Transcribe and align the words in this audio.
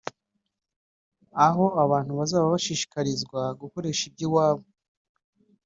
aaho 1.43 1.65
abantu 1.83 2.11
bazaba 2.19 2.51
bashishikarizwa 2.53 3.41
gukoresha 3.61 4.01
iby’iwabo 4.09 4.65